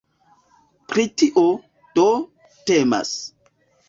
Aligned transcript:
Pri 0.93 1.03
tio, 1.21 1.43
do, 1.99 2.05
temas. 2.71 3.13